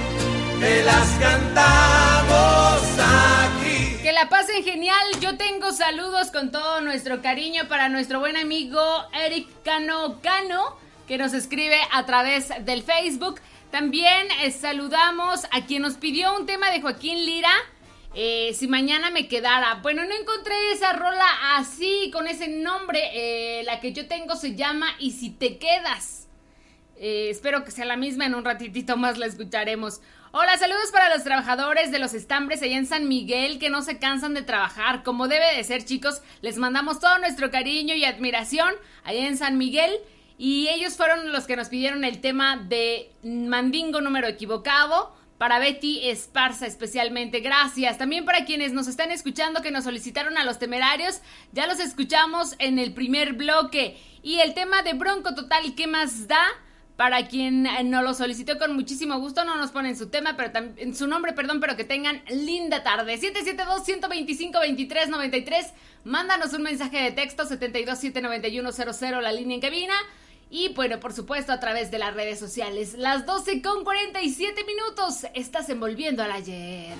te 0.61 0.83
las 0.85 1.09
cantamos 1.21 2.83
aquí. 2.99 3.97
Que 4.03 4.13
la 4.13 4.29
pasen 4.29 4.65
genial. 4.65 5.07
Yo 5.21 5.37
tengo 5.37 5.73
saludos 5.73 6.31
con 6.31 6.51
todo 6.51 6.81
nuestro 6.81 7.21
cariño 7.23 7.69
para 7.69 7.89
nuestro 7.89 8.21
buen 8.21 8.37
amigo 8.37 8.81
Eric 9.13 9.49
Cano 9.65 10.21
Cano 10.23 10.77
que 11.09 11.17
nos 11.17 11.33
escribe 11.33 11.81
a 11.91 12.05
través 12.05 12.51
del 12.65 12.83
Facebook. 12.83 13.41
También 13.71 14.29
eh, 14.43 14.51
saludamos 14.53 15.47
a 15.51 15.65
quien 15.67 15.83
nos 15.83 15.95
pidió 15.95 16.37
un 16.37 16.47
tema 16.47 16.71
de 16.71 16.83
Joaquín 16.83 17.25
Lira. 17.25 17.53
Eh, 18.15 18.53
si 18.55 18.69
mañana 18.69 19.11
me 19.11 19.27
quedara. 19.27 19.77
Bueno, 19.83 20.05
no 20.05 20.15
encontré 20.15 20.55
esa 20.73 20.93
rola 20.93 21.27
así, 21.57 22.11
con 22.13 22.29
ese 22.29 22.49
nombre. 22.49 23.01
Eh, 23.15 23.63
la 23.65 23.81
que 23.81 23.93
yo 23.93 24.07
tengo 24.07 24.37
se 24.37 24.55
llama 24.55 24.87
Y 24.99 25.13
si 25.13 25.31
te 25.31 25.59
quedas. 25.59 26.28
Espero 27.01 27.65
que 27.65 27.71
sea 27.71 27.85
la 27.85 27.97
misma, 27.97 28.27
en 28.27 28.35
un 28.35 28.45
ratitito 28.45 28.97
más 28.97 29.19
la 29.19 29.27
escucharemos. 29.27 30.01
Hola, 30.31 30.59
saludos 30.59 30.91
para 30.93 31.09
los 31.15 31.25
trabajadores 31.25 31.91
de 31.91 31.99
los 31.99 32.13
estambres 32.13 32.61
allá 32.63 32.77
en 32.77 32.87
San 32.87 33.09
Miguel 33.09 33.59
que 33.59 33.71
no 33.71 33.81
se 33.81 33.99
cansan 33.99 34.35
de 34.35 34.43
trabajar. 34.43 35.03
Como 35.03 35.27
debe 35.27 35.57
de 35.57 35.65
ser, 35.65 35.85
chicos, 35.85 36.21
les 36.43 36.59
mandamos 36.59 37.01
todo 37.01 37.19
nuestro 37.19 37.51
cariño 37.51 37.95
y 37.95 38.05
admiración 38.05 38.75
allá 39.05 39.27
en 39.27 39.39
San 39.39 39.57
Miguel. 39.57 39.91
Y 40.37 40.69
ellos 40.69 40.97
fueron 40.97 41.33
los 41.33 41.47
que 41.47 41.57
nos 41.57 41.69
pidieron 41.69 42.05
el 42.05 42.21
tema 42.21 42.57
de 42.59 43.11
Mandingo 43.23 44.01
número 44.01 44.29
equivocado. 44.29 45.17
Para 45.39 45.61
Betty 45.61 46.09
Esparza 46.09 46.67
especialmente, 46.67 47.41
gracias. 47.41 47.97
También 47.97 48.25
para 48.25 48.45
quienes 48.45 48.73
nos 48.73 48.89
están 48.89 49.13
escuchando 49.13 49.63
que 49.63 49.71
nos 49.71 49.85
solicitaron 49.85 50.37
a 50.37 50.45
los 50.45 50.59
temerarios, 50.59 51.21
ya 51.53 51.67
los 51.67 51.79
escuchamos 51.79 52.55
en 52.59 52.79
el 52.79 52.93
primer 52.93 53.35
bloque. 53.35 53.97
Y 54.23 54.41
el 54.41 54.53
tema 54.53 54.83
de 54.83 54.95
Bronco 54.95 55.35
Total, 55.35 55.75
¿qué 55.75 55.87
más 55.87 56.27
da? 56.29 56.45
Para 56.99 57.29
quien 57.29 57.63
nos 57.63 58.03
lo 58.03 58.13
solicitó 58.13 58.59
con 58.59 58.75
muchísimo 58.75 59.21
gusto, 59.21 59.45
no 59.45 59.57
nos 59.57 59.71
ponen 59.71 59.97
su 59.97 60.09
tema, 60.09 60.37
pero 60.37 60.51
en 60.79 60.97
su 60.97 61.07
nombre, 61.07 61.33
perdón, 61.33 61.61
pero 61.61 61.77
que 61.77 61.85
tengan 61.85 62.21
linda 62.29 62.83
tarde. 62.83 63.21
772-125-2393. 63.21 65.71
Mándanos 66.03 66.55
un 66.55 66.65
mensaje 66.65 67.01
de 67.01 67.13
texto 67.13 67.45
7279100, 67.45 69.21
la 69.21 69.31
línea 69.31 69.55
en 69.55 69.61
cabina. 69.61 69.95
Y 70.51 70.75
bueno, 70.75 70.99
por 70.99 71.13
supuesto, 71.13 71.53
a 71.53 71.61
través 71.61 71.93
de 71.93 72.01
las 72.01 72.15
redes 72.15 72.41
sociales. 72.41 72.95
Las 72.95 73.27
12 73.27 73.63
con 73.63 73.85
47 73.85 74.65
minutos. 74.65 75.25
Estás 75.35 75.69
envolviendo 75.69 76.25
al 76.25 76.33
ayer. 76.33 76.97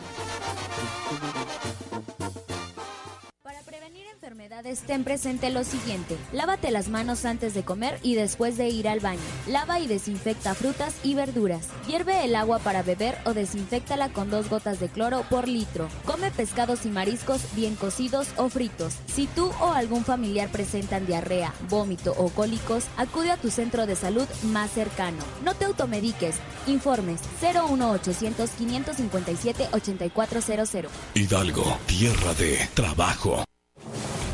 Enfermedades, 4.29 4.81
ten 4.81 5.05
presente 5.05 5.49
lo 5.49 5.65
siguiente. 5.65 6.15
Lávate 6.33 6.71
las 6.71 6.89
manos 6.89 7.25
antes 7.25 7.55
de 7.55 7.63
comer 7.63 7.99
y 8.03 8.15
después 8.15 8.59
de 8.59 8.69
ir 8.69 8.87
al 8.87 9.01
baño. 9.01 9.23
Lava 9.47 9.81
y 9.81 9.87
desinfecta 9.87 10.55
frutas 10.55 10.95
y 11.03 11.15
verduras. 11.15 11.69
Hierve 11.87 12.27
el 12.27 12.35
agua 12.37 12.59
para 12.59 12.83
beber 12.83 13.17
o 13.25 13.33
desinfectala 13.33 14.11
con 14.11 14.29
dos 14.29 14.51
gotas 14.51 14.81
de 14.81 14.91
cloro 14.91 15.23
por 15.31 15.49
litro. 15.49 15.89
Come 16.05 16.31
pescados 16.31 16.85
y 16.85 16.91
mariscos 16.91 17.41
bien 17.57 17.75
cocidos 17.75 18.29
o 18.37 18.51
fritos. 18.51 18.97
Si 19.07 19.27
tú 19.29 19.51
o 19.63 19.73
algún 19.73 20.05
familiar 20.05 20.51
presentan 20.51 21.07
diarrea, 21.07 21.55
vómito 21.71 22.15
o 22.19 22.29
cólicos, 22.29 22.85
acude 22.99 23.31
a 23.31 23.39
tu 23.39 23.51
centro 23.51 23.87
de 23.87 23.97
salud 23.97 24.29
más 24.43 24.71
cercano. 24.71 25.25
No 25.43 25.55
te 25.55 25.65
automediques. 25.65 26.37
Informes 26.67 27.23
01800 27.41 28.51
557 28.51 29.69
8400. 29.73 30.93
Hidalgo, 31.15 31.79
tierra 31.87 32.35
de 32.35 32.69
trabajo. 32.75 33.48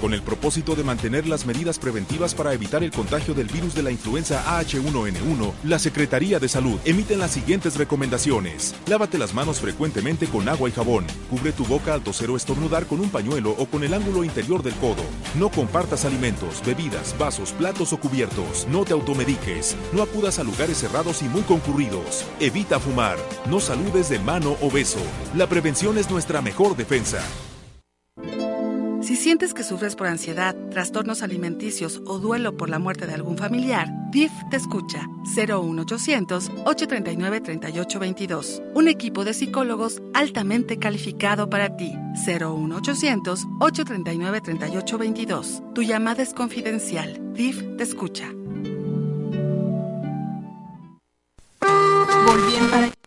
Con 0.05 0.13
el 0.13 0.21
propósito 0.21 0.75
de 0.75 0.85
mantener 0.85 1.27
las 1.27 1.47
medidas 1.47 1.79
preventivas 1.79 2.35
para 2.35 2.53
evitar 2.53 2.85
el 2.85 2.91
contagio 2.91 3.33
del 3.33 3.47
virus 3.47 3.75
de 3.75 3.83
la 3.83 3.91
influenza 3.91 4.45
AH1N1, 4.61 5.55
la 5.65 5.79
Secretaría 5.79 6.39
de 6.39 6.47
Salud 6.47 6.79
emite 6.85 7.17
las 7.17 7.31
siguientes 7.31 7.77
recomendaciones. 7.77 8.75
Lávate 8.87 9.17
las 9.17 9.33
manos 9.33 9.61
frecuentemente 9.61 10.27
con 10.27 10.47
agua 10.47 10.69
y 10.69 10.73
jabón. 10.73 11.07
Cubre 11.31 11.53
tu 11.53 11.65
boca 11.65 11.95
al 11.95 12.03
toser 12.03 12.29
o 12.29 12.37
estornudar 12.37 12.85
con 12.85 13.01
un 13.01 13.09
pañuelo 13.09 13.53
o 13.53 13.65
con 13.65 13.83
el 13.83 13.95
ángulo 13.95 14.25
interior 14.25 14.63
del 14.63 14.75
codo. 14.75 15.05
No 15.39 15.49
compartas 15.49 16.05
alimentos, 16.05 16.63
bebidas, 16.67 17.17
vasos, 17.17 17.53
platos 17.53 17.95
o 17.95 17.97
cubiertos. 17.97 18.67
No 18.69 18.85
te 18.85 18.93
automediques. 18.93 19.75
No 19.95 20.03
acudas 20.03 20.39
a 20.39 20.45
lugares 20.45 20.77
cerrados 20.77 21.23
y 21.23 21.31
muy 21.31 21.45
concurridos. 21.45 22.27
Evita 22.41 22.79
fumar. 22.79 23.17
No 23.49 23.59
saludes 23.59 24.11
de 24.11 24.19
mano 24.19 24.59
o 24.61 24.71
beso. 24.71 25.01
La 25.35 25.47
prevención 25.47 25.97
es 25.97 26.11
nuestra 26.11 26.43
mejor 26.43 26.77
defensa. 26.77 27.25
Si 29.05 29.17
sientes 29.17 29.53
que 29.53 29.65
sufres 29.65 29.97
por 29.97 30.07
ansiedad, 30.07 30.57
trastornos 30.71 31.23
alimenticios 31.23 32.01
o 32.07 32.19
duelo 32.19 32.57
por 32.57 32.71
la 32.71 32.79
muerte 32.79 33.07
de 33.07 33.13
algún 33.13 33.37
familiar, 33.37 33.87
DIF 34.11 34.33
te 34.51 34.57
escucha 34.57 35.07
01800 35.37 36.51
839 36.65 37.43
3822. 37.43 38.63
Un 38.75 38.89
equipo 38.89 39.27
de 39.27 39.35
psicólogos 39.35 40.01
altamente 40.15 40.79
calificado 40.79 41.51
para 41.51 41.77
ti. 41.77 41.95
01800 42.27 43.45
839 43.61 44.41
3822. 44.41 45.63
Tu 45.75 45.83
llamada 45.83 46.23
es 46.23 46.33
confidencial. 46.33 47.21
DIF 47.35 47.63
te 47.77 47.83
escucha. 47.83 48.33
Volviendo 52.27 53.04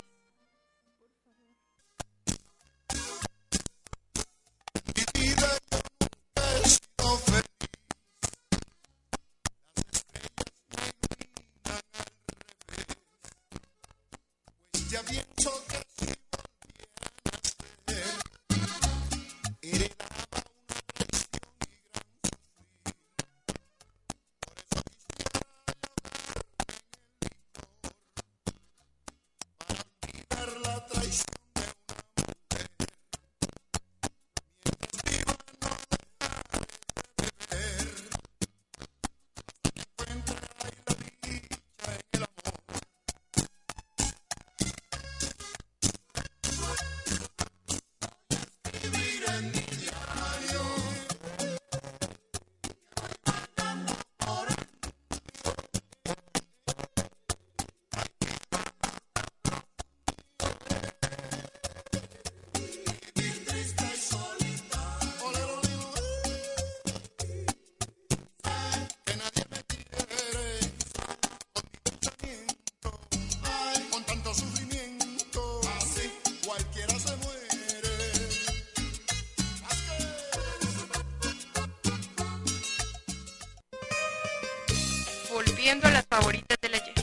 favoritas 86.19 86.57
del 86.61 86.73
ayer. 86.73 86.93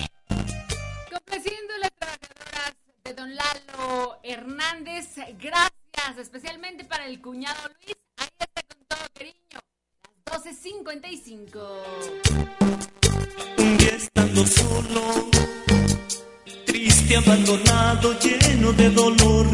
Complaciendo 1.13 1.73
las 1.81 1.93
trabajadoras 1.93 2.75
de 3.05 3.15
Don 3.15 3.35
Lalo 3.35 4.19
Hernández. 4.25 5.07
Gracias, 5.41 6.19
especialmente 6.19 6.85
para 6.85 7.07
el 7.07 7.21
cuñado 7.21 7.61
Luis. 7.69 7.97
Ahí 8.17 8.29
está 8.41 8.63
con 8.63 8.85
todo 8.89 9.07
cariño. 9.15 9.59
Las 10.27 10.45
12.55. 10.45 11.61
Un 13.59 13.79
día 13.79 13.95
estando 13.95 14.45
solo, 14.47 15.31
triste, 16.67 17.17
abandonado, 17.17 18.19
lleno 18.19 18.73
de 18.73 18.91
dolor, 18.91 19.47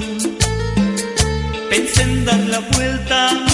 pensé 1.69 2.03
en 2.03 2.25
dar 2.25 2.41
la 2.55 2.61
vuelta, 2.61 3.47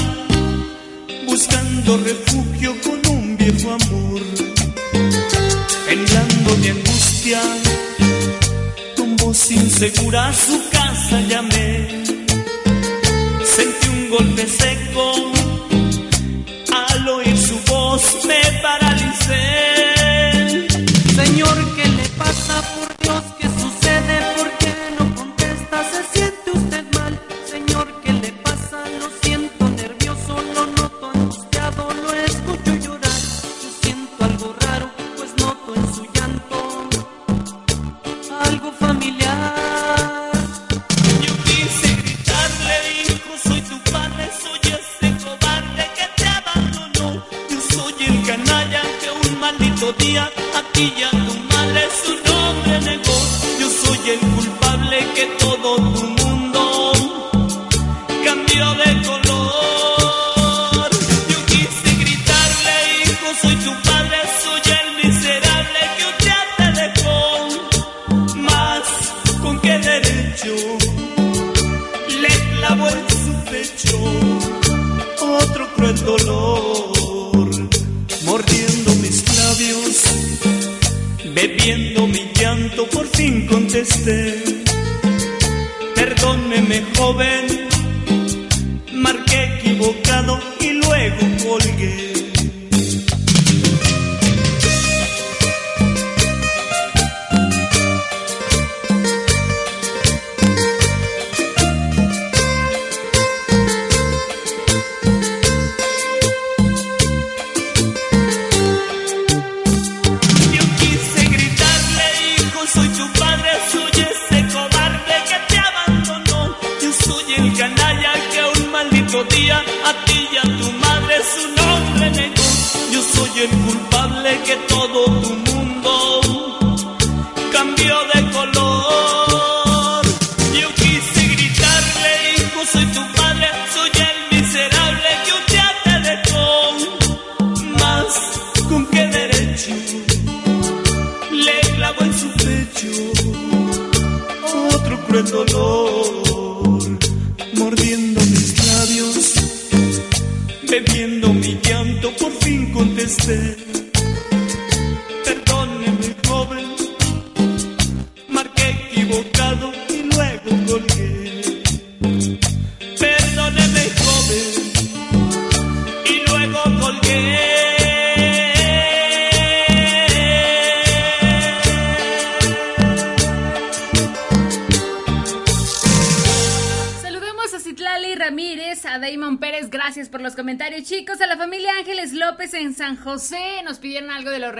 buscando 1.26 1.96
refugio 1.98 2.76
con 2.82 3.06
un 3.08 3.36
viejo 3.36 3.72
amor. 3.72 4.55
Temblando 5.88 6.56
de 6.62 6.70
angustia, 6.70 7.40
con 8.96 9.16
voz 9.16 9.50
insegura 9.50 10.28
a 10.28 10.32
su 10.32 10.62
casa 10.70 11.20
llamé. 11.28 12.04
Sentí 13.44 13.88
un 13.88 14.10
golpe 14.10 14.46
seco, 14.46 15.32
al 16.72 17.08
oír 17.08 17.36
su 17.36 17.58
voz 17.70 18.02
me 18.26 18.40
paralicé. 18.62 19.75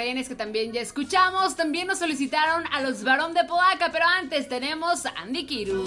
que 0.07 0.37
también 0.37 0.73
ya 0.73 0.81
escuchamos. 0.81 1.57
También 1.57 1.89
nos 1.89 1.99
solicitaron 1.99 2.65
a 2.73 2.81
los 2.81 3.03
varón 3.03 3.35
de 3.35 3.45
Podaca, 3.45 3.91
pero 3.91 4.05
antes 4.07 4.49
tenemos 4.49 5.05
a 5.05 5.11
Andy 5.17 5.47
Kiru. 5.47 5.85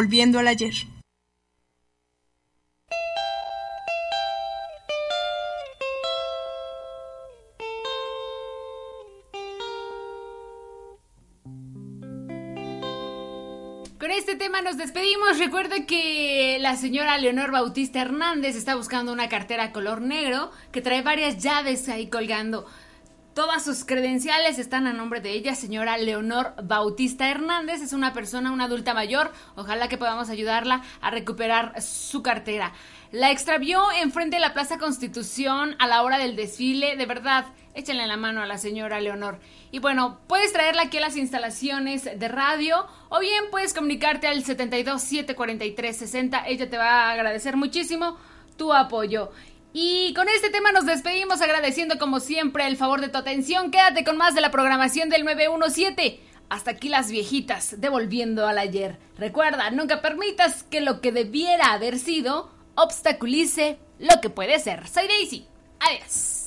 volviendo 0.00 0.38
al 0.38 0.48
ayer. 0.48 0.72
Con 13.98 14.10
este 14.10 14.36
tema 14.36 14.62
nos 14.62 14.78
despedimos. 14.78 15.38
Recuerda 15.38 15.84
que 15.84 16.56
la 16.60 16.76
señora 16.76 17.18
Leonor 17.18 17.50
Bautista 17.50 18.00
Hernández 18.00 18.56
está 18.56 18.76
buscando 18.76 19.12
una 19.12 19.28
cartera 19.28 19.70
color 19.70 20.00
negro 20.00 20.50
que 20.72 20.80
trae 20.80 21.02
varias 21.02 21.42
llaves 21.42 21.90
ahí 21.90 22.08
colgando. 22.08 22.64
Todas 23.40 23.64
sus 23.64 23.86
credenciales 23.86 24.58
están 24.58 24.86
a 24.86 24.92
nombre 24.92 25.22
de 25.22 25.30
ella, 25.30 25.54
señora 25.54 25.96
Leonor 25.96 26.52
Bautista 26.62 27.30
Hernández. 27.30 27.80
Es 27.80 27.94
una 27.94 28.12
persona, 28.12 28.52
una 28.52 28.64
adulta 28.64 28.92
mayor. 28.92 29.32
Ojalá 29.56 29.88
que 29.88 29.96
podamos 29.96 30.28
ayudarla 30.28 30.82
a 31.00 31.10
recuperar 31.10 31.80
su 31.80 32.22
cartera. 32.22 32.74
La 33.12 33.30
extravió 33.30 33.80
enfrente 33.92 34.36
de 34.36 34.40
la 34.40 34.52
Plaza 34.52 34.76
Constitución 34.76 35.74
a 35.78 35.86
la 35.86 36.02
hora 36.02 36.18
del 36.18 36.36
desfile. 36.36 36.96
De 36.96 37.06
verdad, 37.06 37.46
échenle 37.72 38.06
la 38.06 38.18
mano 38.18 38.42
a 38.42 38.46
la 38.46 38.58
señora 38.58 39.00
Leonor. 39.00 39.38
Y 39.70 39.78
bueno, 39.78 40.20
puedes 40.26 40.52
traerla 40.52 40.82
aquí 40.82 40.98
a 40.98 41.00
las 41.00 41.16
instalaciones 41.16 42.04
de 42.04 42.28
radio 42.28 42.86
o 43.08 43.20
bien 43.20 43.44
puedes 43.50 43.72
comunicarte 43.72 44.26
al 44.26 44.44
72 44.44 45.00
743 45.00 45.96
60. 45.96 46.46
Ella 46.46 46.68
te 46.68 46.76
va 46.76 47.04
a 47.04 47.12
agradecer 47.12 47.56
muchísimo 47.56 48.18
tu 48.58 48.74
apoyo. 48.74 49.30
Y 49.72 50.12
con 50.14 50.28
este 50.28 50.50
tema 50.50 50.72
nos 50.72 50.86
despedimos 50.86 51.40
agradeciendo 51.40 51.98
como 51.98 52.20
siempre 52.20 52.66
el 52.66 52.76
favor 52.76 53.00
de 53.00 53.08
tu 53.08 53.18
atención. 53.18 53.70
Quédate 53.70 54.04
con 54.04 54.16
más 54.16 54.34
de 54.34 54.40
la 54.40 54.50
programación 54.50 55.08
del 55.08 55.24
917. 55.24 56.20
Hasta 56.48 56.72
aquí 56.72 56.88
las 56.88 57.10
viejitas, 57.10 57.80
devolviendo 57.80 58.48
al 58.48 58.58
ayer. 58.58 58.98
Recuerda, 59.16 59.70
nunca 59.70 60.02
permitas 60.02 60.64
que 60.64 60.80
lo 60.80 61.00
que 61.00 61.12
debiera 61.12 61.72
haber 61.72 61.98
sido 61.98 62.50
obstaculice 62.74 63.78
lo 64.00 64.20
que 64.20 64.30
puede 64.30 64.58
ser. 64.58 64.88
Soy 64.88 65.06
Daisy. 65.06 65.46
Adiós. 65.78 66.39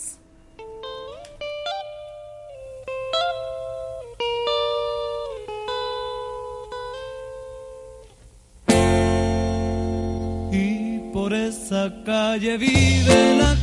Esa 11.33 11.91
calle 12.05 12.57
vive 12.57 13.37
la 13.37 13.62